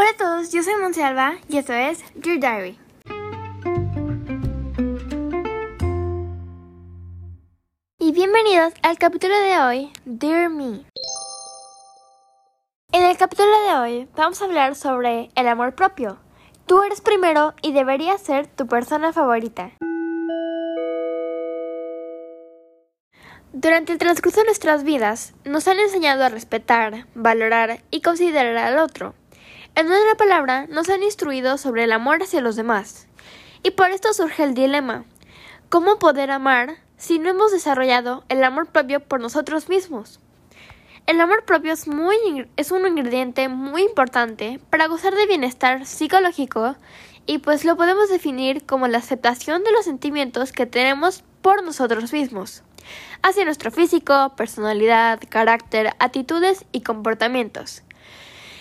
[0.00, 2.78] Hola a todos, yo soy Monsalva y esto es Dear Diary.
[7.98, 10.84] Y bienvenidos al capítulo de hoy, Dear Me.
[12.92, 16.20] En el capítulo de hoy vamos a hablar sobre el amor propio.
[16.66, 19.72] Tú eres primero y deberías ser tu persona favorita.
[23.52, 28.78] Durante el transcurso de nuestras vidas, nos han enseñado a respetar, valorar y considerar al
[28.78, 29.16] otro.
[29.78, 33.06] En una palabra, nos han instruido sobre el amor hacia los demás.
[33.62, 35.04] Y por esto surge el dilema.
[35.68, 40.18] ¿Cómo poder amar si no hemos desarrollado el amor propio por nosotros mismos?
[41.06, 41.86] El amor propio es,
[42.56, 46.74] es un ingrediente muy importante para gozar de bienestar psicológico
[47.26, 52.12] y pues lo podemos definir como la aceptación de los sentimientos que tenemos por nosotros
[52.12, 52.64] mismos
[53.22, 57.82] hacia nuestro físico, personalidad, carácter, actitudes y comportamientos.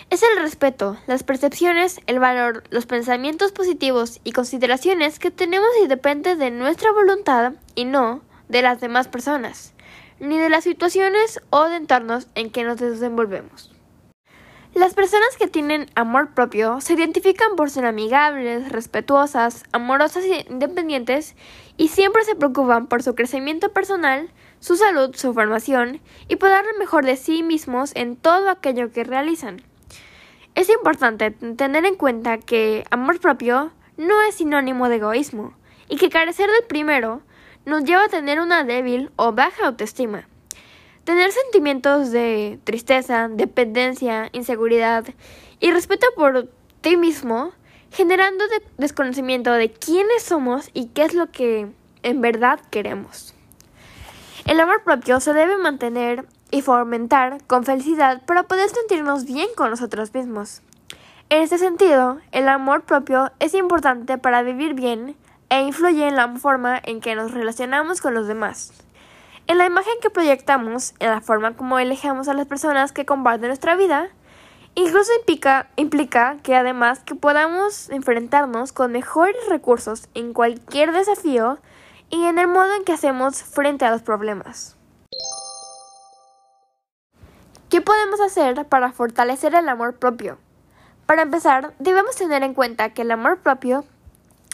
[0.10, 5.88] Es el respeto, las percepciones, el valor, los pensamientos positivos y consideraciones que tenemos y
[5.88, 9.74] depende de nuestra voluntad y no de las demás personas,
[10.22, 13.76] ni de las situaciones o de entornos en que nos desenvolvemos.
[14.74, 21.36] Las personas que tienen amor propio se identifican por ser amigables, respetuosas, amorosas e independientes
[21.76, 26.00] y siempre se preocupan por su crecimiento personal, su salud, su formación
[26.30, 29.64] y por dar lo mejor de sí mismos en todo aquello que realizan.
[30.58, 35.54] Es importante tener en cuenta que amor propio no es sinónimo de egoísmo
[35.88, 37.22] y que carecer del primero
[37.66, 40.28] nos lleva a tener una débil o baja autoestima.
[41.04, 45.06] Tener sentimientos de tristeza, dependencia, inseguridad
[45.60, 46.50] y respeto por
[46.82, 47.52] ti mismo,
[47.92, 48.44] generando
[48.80, 51.68] desconocimiento de quiénes somos y qué es lo que
[52.02, 53.36] en verdad queremos.
[54.48, 59.70] El amor propio se debe mantener y fomentar con felicidad para poder sentirnos bien con
[59.70, 60.62] nosotros mismos.
[61.30, 65.18] En este sentido, el amor propio es importante para vivir bien
[65.50, 68.72] e influye en la forma en que nos relacionamos con los demás.
[69.48, 73.48] En la imagen que proyectamos, en la forma como elegimos a las personas que comparten
[73.48, 74.10] nuestra vida,
[74.76, 81.60] incluso implica, implica que además que podamos enfrentarnos con mejores recursos en cualquier desafío
[82.10, 84.77] y en el modo en que hacemos frente a los problemas.
[87.70, 90.38] ¿Qué podemos hacer para fortalecer el amor propio?
[91.06, 93.84] Para empezar, debemos tener en cuenta que el amor propio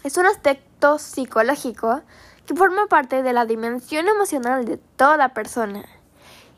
[0.03, 2.01] es un aspecto psicológico
[2.47, 5.85] que forma parte de la dimensión emocional de toda persona.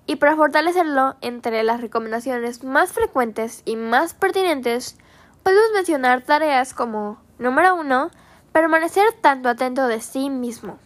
[0.05, 4.97] Y para fortalecerlo, entre las recomendaciones más frecuentes y más pertinentes,
[5.43, 8.11] podemos mencionar tareas como, número uno,
[8.53, 10.79] permanecer tanto atento de sí mismo.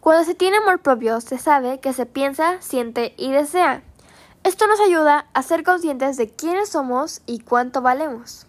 [0.00, 3.82] Cuando se tiene amor propio, se sabe que se piensa, siente y desea.
[4.42, 8.46] Esto nos ayuda a ser conscientes de quiénes somos y cuánto valemos.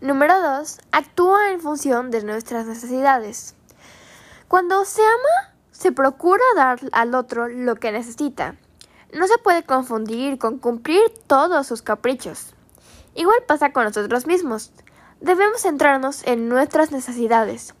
[0.00, 0.78] Número 2.
[0.90, 3.54] Actúa en función de nuestras necesidades.
[4.48, 8.56] Cuando se ama, se procura dar al otro lo que necesita.
[9.12, 12.52] No se puede confundir con cumplir todos sus caprichos.
[13.14, 14.72] Igual pasa con nosotros mismos.
[15.20, 17.74] Debemos centrarnos en nuestras necesidades.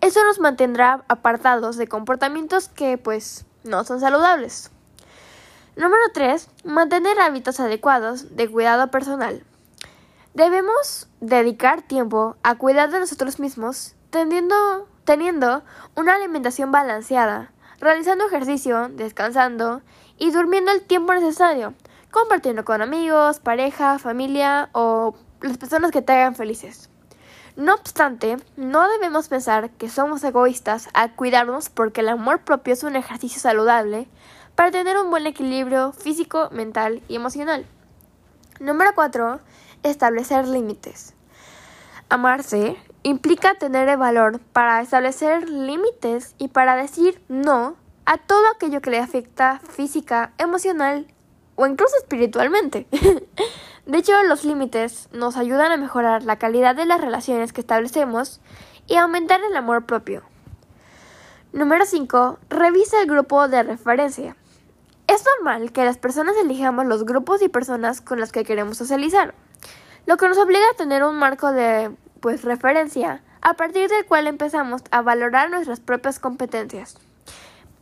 [0.00, 4.70] Eso nos mantendrá apartados de comportamientos que, pues, no son saludables.
[5.76, 6.48] Número 3.
[6.64, 9.44] Mantener hábitos adecuados de cuidado personal.
[10.32, 15.62] Debemos dedicar tiempo a cuidar de nosotros mismos, tendiendo teniendo
[15.94, 19.82] una alimentación balanceada, realizando ejercicio, descansando
[20.16, 21.74] y durmiendo el tiempo necesario,
[22.10, 26.88] compartiendo con amigos, pareja, familia o las personas que te hagan felices.
[27.54, 32.82] No obstante, no debemos pensar que somos egoístas al cuidarnos porque el amor propio es
[32.82, 34.08] un ejercicio saludable
[34.56, 37.66] para tener un buen equilibrio físico, mental y emocional.
[38.58, 39.38] Número 4.
[39.82, 41.14] Establecer límites.
[42.08, 48.80] Amarse implica tener el valor para establecer límites y para decir no a todo aquello
[48.80, 51.06] que le afecta física, emocional
[51.54, 52.86] o incluso espiritualmente.
[53.86, 58.40] de hecho, los límites nos ayudan a mejorar la calidad de las relaciones que establecemos
[58.86, 60.22] y aumentar el amor propio.
[61.52, 62.38] Número 5.
[62.48, 64.36] Revisa el grupo de referencia.
[65.06, 69.34] Es normal que las personas elijamos los grupos y personas con las que queremos socializar,
[70.04, 74.26] lo que nos obliga a tener un marco de pues referencia, a partir del cual
[74.26, 76.98] empezamos a valorar nuestras propias competencias.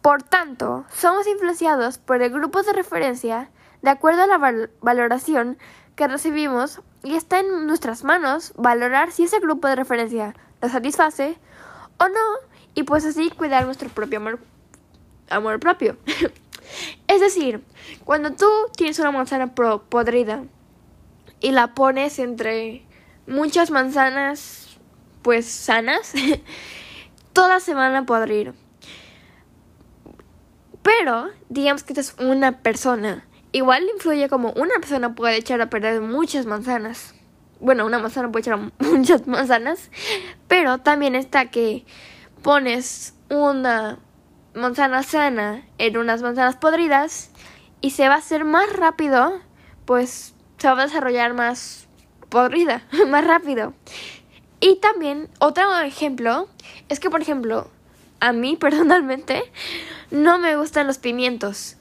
[0.03, 3.49] Por tanto, somos influenciados por el grupo de referencia
[3.81, 5.57] de acuerdo a la valoración
[5.97, 11.39] que recibimos y está en nuestras manos valorar si ese grupo de referencia nos satisface
[11.99, 14.39] o no y pues así cuidar nuestro propio amor,
[15.31, 15.97] amor propio.
[17.07, 17.63] es decir,
[18.05, 20.45] cuando tú tienes una manzana podrida
[21.41, 22.85] y la pones entre
[23.27, 24.79] muchas manzanas,
[25.23, 26.13] pues sanas,
[27.33, 28.55] todas se van a podrir.
[30.83, 33.27] Pero, digamos que esta es una persona.
[33.53, 37.15] Igual influye como una persona puede echar a perder muchas manzanas.
[37.59, 39.91] Bueno, una manzana puede echar muchas manzanas.
[40.47, 41.87] Pero también está que
[42.43, 43.99] pones una
[44.55, 47.31] manzana sana en unas manzanas podridas
[47.81, 49.41] y se va a hacer más rápido,
[49.85, 51.89] pues se va a desarrollar más
[52.29, 53.75] podrida, más rápido.
[54.61, 56.49] Y también otro ejemplo
[56.89, 57.69] es que, por ejemplo,
[58.21, 59.43] a mí personalmente
[60.11, 61.77] no me gustan los pimientos.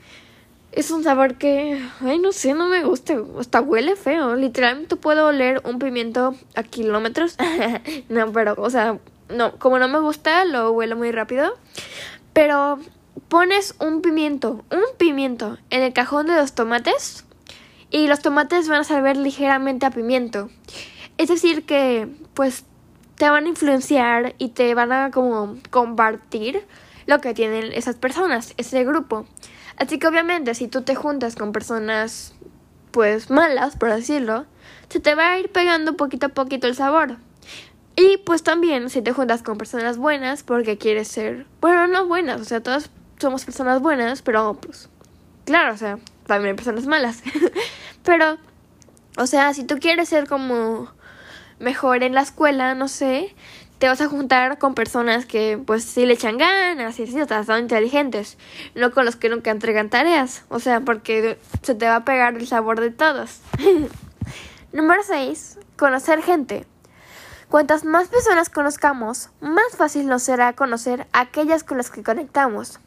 [0.71, 3.15] Es un sabor que, ay, no sé, no me gusta.
[3.39, 4.35] Hasta huele feo.
[4.35, 7.37] Literalmente puedo oler un pimiento a kilómetros.
[8.09, 8.97] no, pero, o sea,
[9.29, 11.53] no, como no me gusta, lo huelo muy rápido.
[12.33, 12.79] Pero
[13.29, 17.25] pones un pimiento, un pimiento en el cajón de los tomates
[17.89, 20.49] y los tomates van a saber ligeramente a pimiento.
[21.17, 22.65] Es decir que, pues,
[23.15, 26.65] te van a influenciar y te van a como compartir
[27.05, 29.25] lo que tienen esas personas, ese grupo.
[29.77, 32.33] Así que obviamente si tú te juntas con personas
[32.91, 34.45] pues malas, por decirlo,
[34.89, 37.17] se te va a ir pegando poquito a poquito el sabor.
[37.95, 42.41] Y pues también si te juntas con personas buenas porque quieres ser, bueno, no buenas,
[42.41, 44.89] o sea, todas somos personas buenas, pero pues
[45.45, 47.21] claro, o sea, también hay personas malas.
[48.03, 48.37] pero
[49.17, 50.91] o sea, si tú quieres ser como
[51.59, 53.35] mejor en la escuela, no sé,
[53.77, 57.59] te vas a juntar con personas que pues sí le echan ganas y sí, son
[57.59, 58.37] inteligentes,
[58.73, 62.35] no con los que nunca entregan tareas, o sea, porque se te va a pegar
[62.35, 63.41] el sabor de todos.
[64.73, 65.59] Número 6.
[65.77, 66.65] Conocer gente.
[67.53, 72.79] Cuantas más personas conozcamos, más fácil nos será conocer aquellas con las que conectamos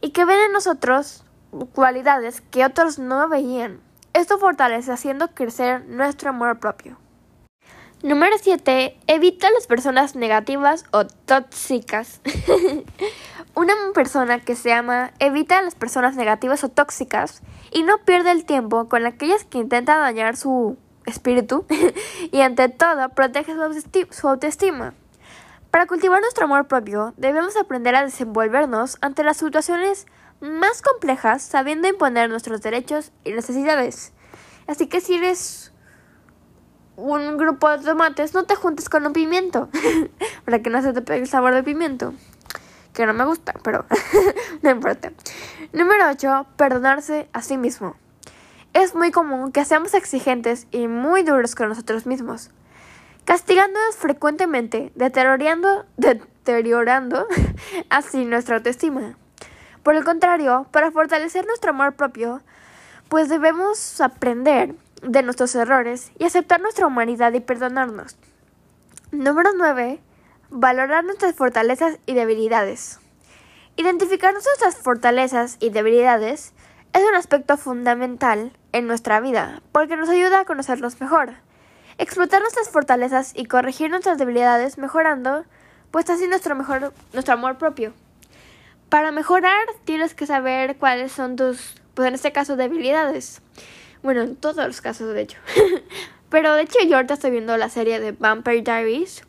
[0.00, 1.24] y que ven en nosotros
[1.72, 3.80] cualidades que otros no veían.
[4.12, 6.96] Esto fortalece haciendo crecer nuestro amor propio.
[8.04, 8.96] Número 7.
[9.08, 12.20] Evita las personas negativas o tóxicas.
[13.56, 18.30] Una persona que se ama evita a las personas negativas o tóxicas y no pierde
[18.30, 21.66] el tiempo con aquellas que intentan dañar su espíritu
[22.32, 23.54] y ante todo protege
[24.10, 24.94] su autoestima.
[25.70, 30.06] Para cultivar nuestro amor propio debemos aprender a desenvolvernos ante las situaciones
[30.40, 34.12] más complejas sabiendo imponer nuestros derechos y necesidades.
[34.66, 35.72] Así que si eres
[36.96, 39.68] un grupo de tomates, no te juntes con un pimiento.
[40.44, 42.14] para que no se te pegue el sabor de pimiento.
[42.92, 43.84] Que no me gusta, pero
[44.62, 45.12] no importa.
[45.72, 46.46] Número 8.
[46.56, 47.96] Perdonarse a sí mismo.
[48.74, 52.50] Es muy común que seamos exigentes y muy duros con nosotros mismos,
[53.24, 57.28] castigándonos frecuentemente, deteriorando, deteriorando
[57.88, 59.16] así nuestra autoestima.
[59.84, 62.42] Por el contrario, para fortalecer nuestro amor propio,
[63.08, 68.16] pues debemos aprender de nuestros errores y aceptar nuestra humanidad y perdonarnos.
[69.12, 70.00] Número 9.
[70.50, 72.98] Valorar nuestras fortalezas y debilidades.
[73.76, 76.52] Identificar nuestras fortalezas y debilidades
[76.94, 81.34] es un aspecto fundamental en nuestra vida porque nos ayuda a conocerlos mejor.
[81.98, 85.44] Explotar nuestras fortalezas y corregir nuestras debilidades mejorando,
[85.90, 87.92] pues así nuestro mejor nuestro amor propio.
[88.88, 93.42] Para mejorar tienes que saber cuáles son tus, pues en este caso, debilidades.
[94.02, 95.38] Bueno, en todos los casos, de hecho.
[96.30, 99.24] Pero de hecho yo ahorita estoy viendo la serie de Vampire Diaries.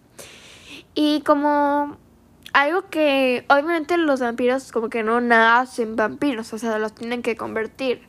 [0.93, 1.97] Y como
[2.55, 7.35] algo que obviamente los vampiros como que no nacen vampiros, o sea, los tienen que
[7.35, 8.01] convertir.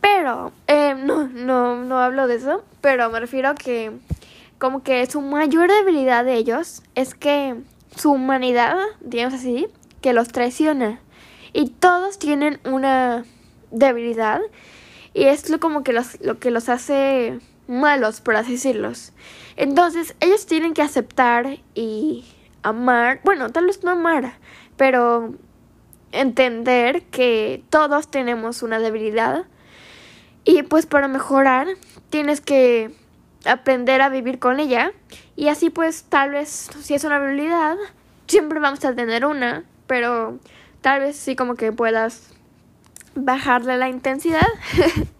[0.00, 3.90] Pero, eh, no, no, no hablo de eso, pero me refiero a que
[4.58, 7.56] como que su mayor debilidad de ellos es que
[7.96, 9.66] su humanidad, digamos así,
[10.00, 11.00] que los traiciona.
[11.52, 13.24] Y todos tienen una
[13.72, 14.42] debilidad
[15.12, 19.12] y es lo como que los, lo que los hace malos, por así decirlos.
[19.56, 22.24] Entonces, ellos tienen que aceptar y
[22.68, 24.34] amar, bueno, tal vez no amar,
[24.76, 25.34] pero
[26.12, 29.44] entender que todos tenemos una debilidad
[30.44, 31.66] y pues para mejorar
[32.10, 32.90] tienes que
[33.44, 34.92] aprender a vivir con ella
[35.36, 37.76] y así pues tal vez si es una habilidad
[38.26, 40.38] siempre vamos a tener una, pero
[40.80, 42.30] tal vez sí como que puedas
[43.14, 44.46] bajarle la intensidad.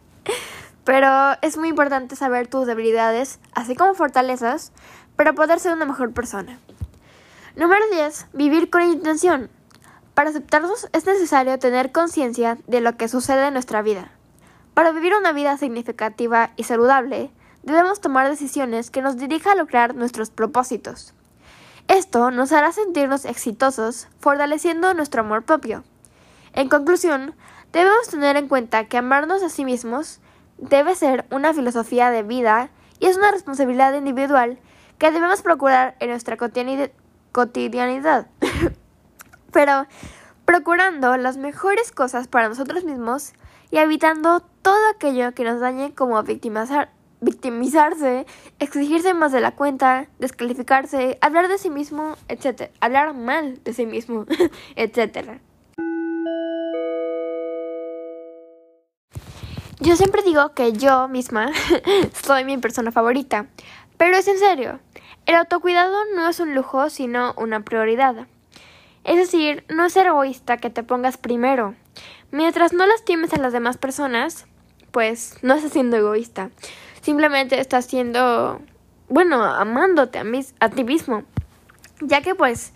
[0.85, 1.09] Pero
[1.43, 4.71] es muy importante saber tus debilidades, así como fortalezas,
[5.17, 6.61] para poder ser una mejor persona.
[7.57, 8.29] Número 10.
[8.33, 9.51] Vivir con intención.
[10.15, 14.13] Para aceptarnos es necesario tener conciencia de lo que sucede en nuestra vida.
[14.75, 17.31] Para vivir una vida significativa y saludable,
[17.63, 21.15] debemos tomar decisiones que nos dirijan a lograr nuestros propósitos.
[21.89, 25.83] Esto nos hará sentirnos exitosos, fortaleciendo nuestro amor propio.
[26.53, 27.35] En conclusión,
[27.77, 30.21] Debemos tener en cuenta que amarnos a sí mismos
[30.57, 34.59] debe ser una filosofía de vida y es una responsabilidad individual
[34.97, 36.39] que debemos procurar en nuestra
[37.37, 38.29] cotidianidad.
[39.53, 39.87] Pero
[40.47, 43.35] procurando las mejores cosas para nosotros mismos
[43.71, 46.89] y evitando todo aquello que nos dañe como victimizar,
[47.21, 48.25] victimizarse,
[48.59, 52.71] exigirse más de la cuenta, descalificarse, hablar de sí mismo, etc.
[52.81, 54.25] Hablar mal de sí mismo,
[54.77, 55.39] etc.
[59.81, 61.51] Yo siempre digo que yo misma
[62.25, 63.47] soy mi persona favorita,
[63.99, 64.81] pero es en serio.
[65.27, 68.27] El autocuidado no es un lujo, sino una prioridad.
[69.03, 71.75] Es decir, no es ser egoísta que te pongas primero.
[72.31, 74.47] Mientras no lastimes a las demás personas,
[74.93, 76.51] pues no estás siendo egoísta.
[77.03, 78.61] Simplemente estás siendo,
[79.09, 80.25] bueno, amándote a,
[80.61, 81.25] a ti mismo.
[82.01, 82.73] Ya que pues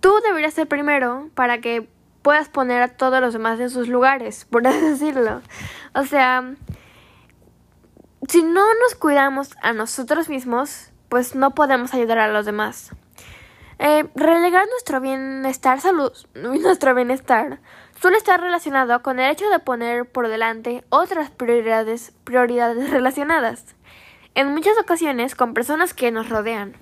[0.00, 1.88] tú deberías ser primero para que
[2.22, 5.42] puedas poner a todos los demás en sus lugares, por así decirlo.
[5.94, 6.54] O sea,
[8.28, 12.88] si no nos cuidamos a nosotros mismos, pues no podemos ayudar a los demás.
[13.78, 17.58] Eh, relegar nuestro bienestar, salud, nuestro bienestar
[18.00, 23.76] suele estar relacionado con el hecho de poner por delante otras prioridades, prioridades relacionadas,
[24.34, 26.76] en muchas ocasiones con personas que nos rodean.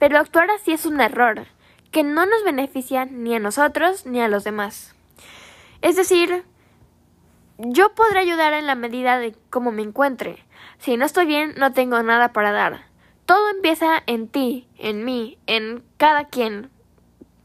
[0.00, 1.46] Pero actuar así es un error,
[1.92, 4.96] que no nos beneficia ni a nosotros ni a los demás.
[5.80, 6.42] Es decir,
[7.56, 10.44] yo podré ayudar en la medida de cómo me encuentre.
[10.78, 12.89] Si no estoy bien, no tengo nada para dar.
[13.30, 16.68] Todo empieza en ti, en mí, en cada quien,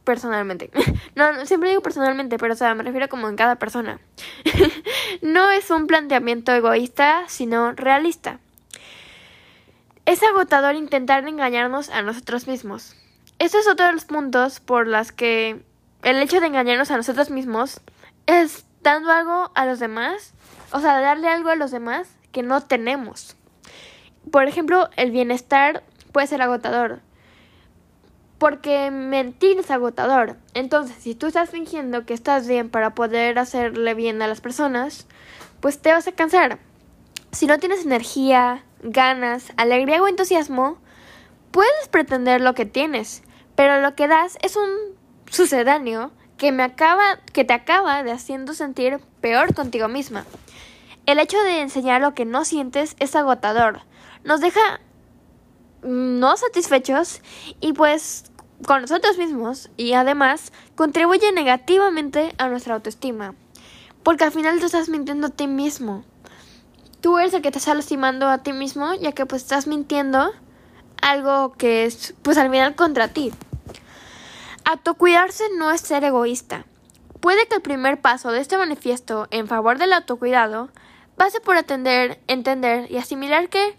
[0.04, 0.72] personalmente.
[1.16, 4.00] no, siempre digo personalmente, pero o sea, me refiero como en cada persona.
[5.22, 8.40] no es un planteamiento egoísta, sino realista.
[10.08, 12.96] Es agotador intentar engañarnos a nosotros mismos.
[13.38, 15.62] Este es otro de los puntos por los que
[16.02, 17.80] el hecho de engañarnos a nosotros mismos
[18.26, 20.34] es dando algo a los demás,
[20.72, 23.36] o sea, darle algo a los demás que no tenemos.
[24.32, 27.02] Por ejemplo, el bienestar puede ser agotador.
[28.38, 30.38] Porque mentir es agotador.
[30.54, 35.08] Entonces, si tú estás fingiendo que estás bien para poder hacerle bien a las personas,
[35.62, 36.60] pues te vas a cansar.
[37.32, 40.78] Si no tienes energía, ganas, alegría o entusiasmo,
[41.52, 43.24] puedes pretender lo que tienes,
[43.56, 44.70] pero lo que das es un
[45.30, 50.26] sucedáneo que me acaba que te acaba de haciendo sentir peor contigo misma.
[51.06, 53.82] El hecho de enseñar lo que no sientes es agotador.
[54.26, 54.80] Nos deja
[55.84, 57.22] no satisfechos
[57.62, 58.32] y pues
[58.66, 63.36] con nosotros mismos y además contribuye negativamente a nuestra autoestima.
[64.02, 66.04] Porque al final te estás mintiendo a ti mismo.
[67.02, 70.32] Tú eres el que te está lastimando a ti mismo ya que pues estás mintiendo
[71.04, 73.32] algo que es pues al final contra ti.
[74.64, 76.66] Autocuidarse no es ser egoísta.
[77.20, 80.70] Puede que el primer paso de este manifiesto en favor del autocuidado
[81.16, 83.78] pase por atender, entender y asimilar que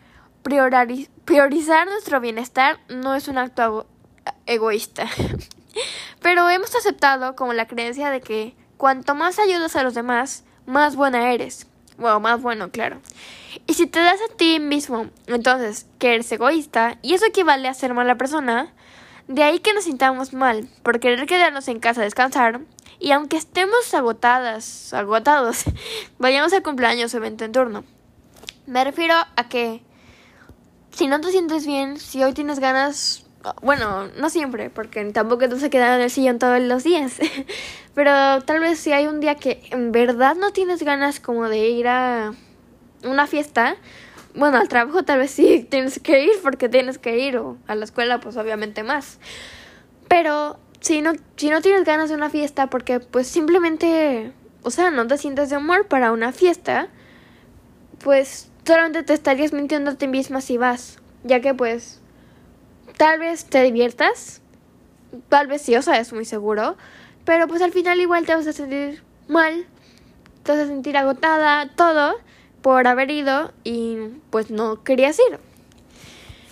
[1.24, 3.86] priorizar nuestro bienestar no es un acto
[4.46, 5.06] egoísta.
[6.22, 10.96] Pero hemos aceptado como la creencia de que cuanto más ayudas a los demás, más
[10.96, 11.66] buena eres.
[11.98, 13.00] Bueno, más bueno, claro.
[13.66, 17.74] Y si te das a ti mismo, entonces, que eres egoísta, y eso equivale a
[17.74, 18.72] ser mala persona,
[19.28, 22.60] de ahí que nos sintamos mal por querer quedarnos en casa a descansar
[22.98, 25.64] y aunque estemos agotadas, agotados,
[26.18, 27.84] vayamos al cumpleaños o evento en turno.
[28.66, 29.82] Me refiero a que
[30.96, 33.26] si no te sientes bien, si hoy tienes ganas,
[33.60, 37.18] bueno, no siempre, porque tampoco te vas a quedar en el sillón todos los días,
[37.94, 41.68] pero tal vez si hay un día que en verdad no tienes ganas como de
[41.68, 42.32] ir a
[43.04, 43.76] una fiesta,
[44.34, 47.74] bueno, al trabajo tal vez sí tienes que ir porque tienes que ir, o a
[47.74, 49.18] la escuela pues obviamente más.
[50.08, 54.90] Pero si no, si no tienes ganas de una fiesta porque pues simplemente, o sea,
[54.90, 56.88] no te sientes de humor para una fiesta,
[58.02, 62.00] pues solamente te estarías mintiendo a ti misma si vas, ya que pues
[62.96, 64.42] tal vez te diviertas,
[65.28, 66.76] tal vez sí, o sea, es muy seguro,
[67.24, 69.66] pero pues al final igual te vas a sentir mal,
[70.42, 72.16] te vas a sentir agotada, todo
[72.60, 73.96] por haber ido y
[74.30, 75.38] pues no querías ir.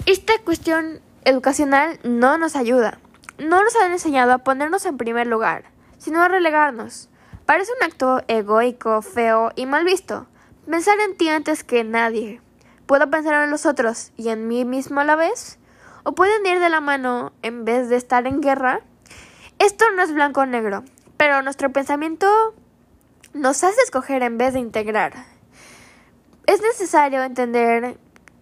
[0.06, 2.98] Esta cuestión educacional no nos ayuda.
[3.38, 5.64] No nos han enseñado a ponernos en primer lugar,
[5.98, 7.08] sino a relegarnos.
[7.46, 10.28] Parece un acto egoico, feo y mal visto.
[10.68, 12.40] Pensar en ti antes que nadie.
[12.86, 15.58] ¿Puedo pensar en los otros y en mí mismo a la vez?
[16.02, 18.80] ¿O pueden ir de la mano en vez de estar en guerra?
[19.58, 20.84] Esto no es blanco o negro,
[21.16, 22.54] pero nuestro pensamiento
[23.32, 25.34] nos hace escoger en vez de integrar
[26.46, 27.98] es necesario entender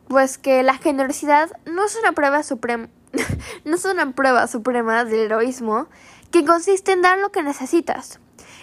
[0.08, 2.88] pues que la generosidad no es una prueba suprema
[3.64, 5.86] no es una prueba suprema del heroísmo
[6.30, 8.18] que consiste en dar lo que necesitas.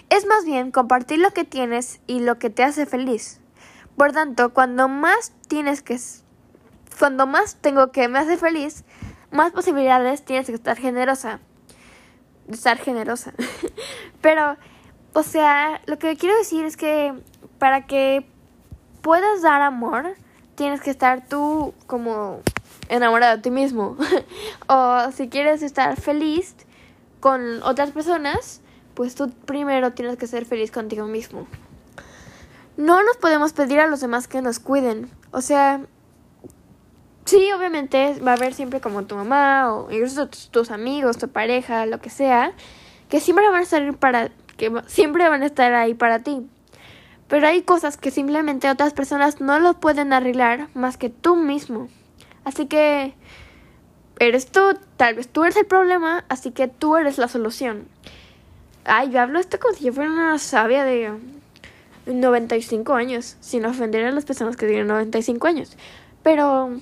[0.09, 3.39] Es más bien compartir lo que tienes y lo que te hace feliz.
[3.99, 5.99] Por tanto, cuando más tienes que
[6.97, 8.85] cuando más tengo que me hace feliz,
[9.29, 11.41] más posibilidades tienes que estar generosa.
[12.49, 13.33] Estar generosa.
[14.21, 14.55] Pero,
[15.11, 17.13] o sea, lo que quiero decir es que
[17.57, 18.25] para que
[19.01, 20.15] puedas dar amor,
[20.55, 22.39] tienes que estar tú como
[22.87, 23.97] enamorado de ti mismo.
[24.69, 26.55] o si quieres estar feliz
[27.19, 28.61] con otras personas,
[28.93, 31.47] pues tú primero tienes que ser feliz contigo mismo.
[32.79, 35.12] No nos podemos pedir a los demás que nos cuiden.
[35.31, 35.81] O sea,
[37.25, 41.86] sí, obviamente va a haber siempre como tu mamá o incluso tus, amigos, tu pareja,
[41.86, 42.53] lo que sea,
[43.09, 46.50] que siempre van a estar para que siempre van a estar ahí para ti.
[47.27, 51.89] Pero hay cosas que simplemente otras personas no lo pueden arreglar más que tú mismo.
[52.45, 53.13] Así que
[54.19, 54.62] eres tú,
[54.95, 57.89] tal vez tú eres el problema, así que tú eres la solución.
[58.86, 61.12] Ay, yo hablo esto como si yo fuera una sabia de
[62.05, 65.77] 95 años, sin ofender a las personas que tienen 95 años.
[66.23, 66.79] Pero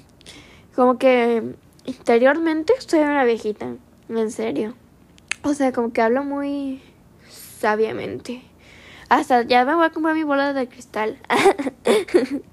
[0.75, 1.55] como que
[1.86, 3.75] interiormente soy una viejita,
[4.09, 4.75] en serio.
[5.43, 6.81] O sea, como que hablo muy
[7.29, 8.41] sabiamente.
[9.09, 11.17] Hasta ya me voy a comprar mi bola de cristal.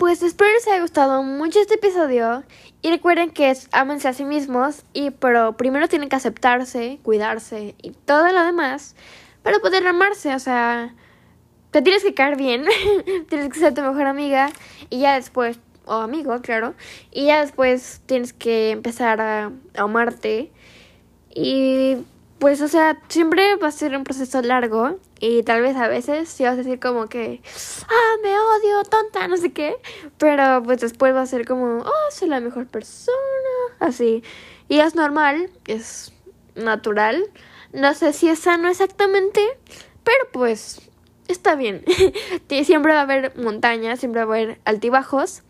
[0.00, 2.42] Pues espero les haya gustado mucho este episodio
[2.80, 7.90] y recuerden que es a sí mismos y pero primero tienen que aceptarse, cuidarse y
[7.90, 8.96] todo lo demás
[9.42, 10.94] para poder amarse, o sea,
[11.70, 12.64] te tienes que caer bien,
[13.28, 14.50] tienes que ser tu mejor amiga
[14.88, 16.74] y ya después o amigo, claro,
[17.10, 20.52] y ya después tienes que empezar a amarte
[21.34, 21.96] y
[22.40, 26.28] pues, o sea, siempre va a ser un proceso largo y tal vez a veces
[26.30, 27.42] sí vas a decir como que,
[27.86, 29.76] ah, me odio, tonta, no sé qué,
[30.16, 33.18] pero pues después va a ser como, oh, soy la mejor persona,
[33.78, 34.22] así.
[34.68, 36.14] Y es normal, es
[36.54, 37.26] natural.
[37.72, 39.40] No sé si es sano exactamente,
[40.02, 40.90] pero pues
[41.28, 41.84] está bien.
[42.64, 45.42] siempre va a haber montañas, siempre va a haber altibajos.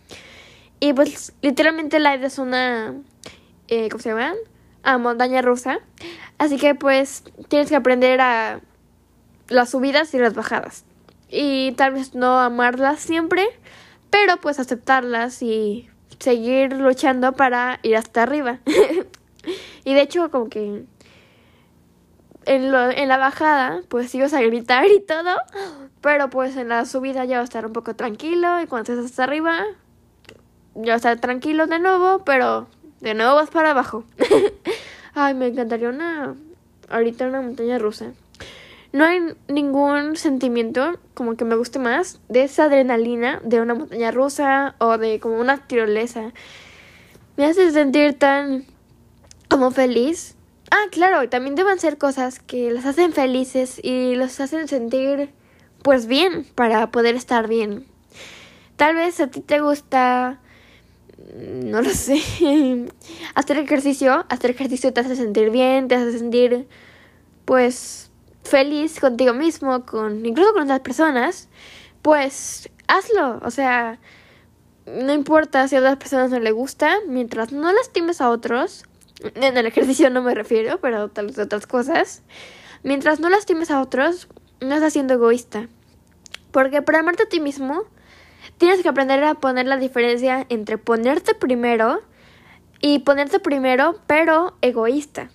[0.81, 2.95] Y pues literalmente la vida es una,
[3.69, 4.35] eh, ¿cómo se llama?
[4.83, 5.81] A montaña rusa.
[6.39, 8.61] Así que pues tienes que aprender a
[9.49, 10.85] las subidas y las bajadas.
[11.29, 13.47] Y tal vez no amarlas siempre,
[14.11, 18.61] pero pues aceptarlas y seguir luchando para ir hasta arriba.
[19.85, 20.85] y de hecho como que
[22.47, 25.37] en, lo, en la bajada pues ibas a gritar y todo,
[26.01, 29.07] pero pues en la subida ya va a estar un poco tranquilo y cuando estés
[29.07, 29.65] hasta arriba
[30.75, 32.67] ya va a estar tranquilo de nuevo, pero
[33.01, 34.05] de nuevo vas para abajo.
[35.15, 36.35] Ay, me encantaría una.
[36.89, 38.13] Ahorita una montaña rusa.
[38.93, 44.11] No hay ningún sentimiento como que me guste más de esa adrenalina de una montaña
[44.11, 46.33] rusa o de como una tirolesa.
[47.37, 48.65] Me hace sentir tan
[49.49, 50.35] como feliz.
[50.71, 55.31] Ah, claro, también deben ser cosas que las hacen felices y los hacen sentir
[55.83, 57.87] pues bien para poder estar bien.
[58.77, 60.41] Tal vez a ti te gusta
[61.35, 62.21] no lo sé.
[63.35, 66.69] hacer ejercicio, hacer ejercicio te hace sentir bien, te hace sentir
[67.45, 68.11] pues
[68.45, 71.49] feliz contigo mismo, con incluso con otras personas,
[72.03, 73.99] pues hazlo, o sea,
[74.87, 78.85] no importa si a otras personas no le gusta, mientras no lastimes a otros,
[79.35, 82.23] en el ejercicio no me refiero, pero tal otras cosas,
[82.83, 84.29] mientras no lastimes a otros,
[84.61, 85.69] no estás siendo egoísta.
[86.51, 87.85] Porque para amarte a ti mismo,
[88.59, 92.03] tienes que aprender a poner la diferencia entre ponerte primero
[92.81, 95.31] y ponerte primero, pero egoísta.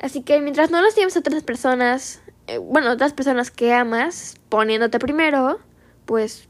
[0.00, 4.36] Así que mientras no los tienes a otras personas, eh, bueno, otras personas que amas,
[4.48, 5.60] poniéndote primero,
[6.06, 6.48] pues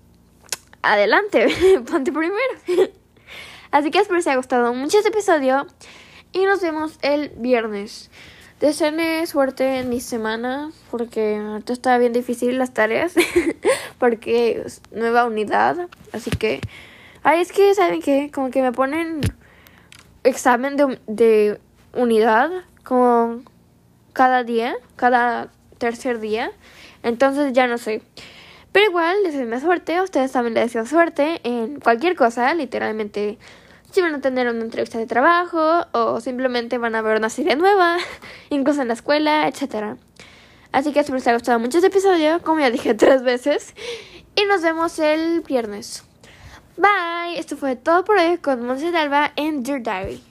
[0.83, 1.49] adelante,
[1.91, 2.55] ponte primero.
[3.73, 5.67] Así que espero que les haya gustado mucho este episodio
[6.33, 8.11] y nos vemos el viernes.
[8.61, 13.15] Deseené suerte en mi semana porque ahorita está bien difícil las tareas
[13.99, 16.61] porque es nueva unidad, así que
[17.23, 19.21] ay, es que saben que como que me ponen
[20.25, 21.61] examen de, de
[21.95, 22.51] unidad
[22.85, 23.43] como
[24.13, 26.51] cada día, cada tercer día,
[27.03, 28.03] entonces ya no sé.
[28.73, 33.39] Pero igual, deseenme suerte, ustedes también les deseo suerte en cualquier cosa, literalmente
[33.91, 37.57] si van a tener una entrevista de trabajo o simplemente van a ver una serie
[37.57, 37.97] nueva,
[38.51, 39.97] incluso en la escuela, etc.
[40.73, 43.75] Así que espero que les haya gustado mucho este episodio, como ya dije tres veces,
[44.37, 46.05] y nos vemos el viernes.
[46.77, 50.30] Bye, esto fue todo por hoy con Monse Alba en Dear Diary.